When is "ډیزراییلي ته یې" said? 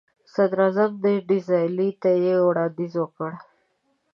1.29-2.35